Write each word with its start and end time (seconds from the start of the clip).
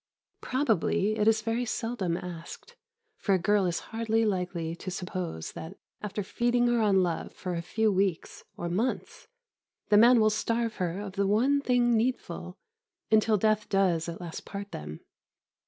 Probably 0.41 1.15
it 1.15 1.27
is 1.27 1.43
very 1.43 1.63
seldom 1.63 2.17
asked; 2.17 2.75
for 3.17 3.35
a 3.35 3.37
girl 3.37 3.67
is 3.67 3.81
hardly 3.93 4.25
likely 4.25 4.75
to 4.77 4.89
suppose 4.89 5.51
that, 5.51 5.77
after 6.01 6.23
feeding 6.23 6.65
her 6.69 6.81
on 6.81 7.03
love 7.03 7.33
for 7.33 7.53
a 7.53 7.61
few 7.61 7.91
weeks, 7.91 8.43
or 8.57 8.67
months, 8.67 9.27
the 9.89 9.97
man 9.97 10.19
will 10.19 10.31
starve 10.31 10.77
her 10.77 10.99
of 10.99 11.13
the 11.17 11.27
one 11.27 11.61
thing 11.61 11.95
needful, 11.95 12.57
until 13.11 13.37
death 13.37 13.69
does 13.69 14.09
at 14.09 14.19
last 14.19 14.43
part 14.43 14.71
them. 14.71 15.01